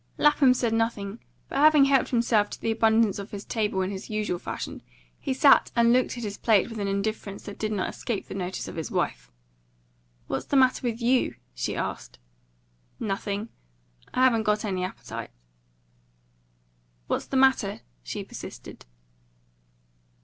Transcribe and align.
Lapham 0.17 0.55
said 0.55 0.73
nothing, 0.73 1.19
but 1.47 1.59
having 1.59 1.85
helped 1.85 2.09
himself 2.09 2.49
to 2.49 2.59
the 2.59 2.71
abundance 2.71 3.19
of 3.19 3.29
his 3.29 3.45
table 3.45 3.83
in 3.83 3.91
his 3.91 4.09
usual 4.09 4.39
fashion, 4.39 4.81
he 5.19 5.31
sat 5.31 5.71
and 5.75 5.93
looked 5.93 6.17
at 6.17 6.23
his 6.23 6.39
plate 6.39 6.71
with 6.71 6.79
an 6.79 6.87
indifference 6.87 7.43
that 7.43 7.59
did 7.59 7.71
not 7.71 7.87
escape 7.87 8.25
the 8.27 8.33
notice 8.33 8.67
of 8.67 8.77
his 8.77 8.89
wife. 8.89 9.29
"What's 10.25 10.45
the 10.47 10.55
matter 10.57 10.87
with 10.87 11.03
YOU?" 11.03 11.35
she 11.53 11.75
asked. 11.75 12.17
"Nothing. 12.99 13.49
I 14.11 14.23
haven't 14.23 14.41
got 14.41 14.65
any 14.65 14.83
appetite." 14.83 15.29
"What's 17.05 17.27
the 17.27 17.37
matter?" 17.37 17.81
she 18.01 18.23
persisted. 18.23 18.87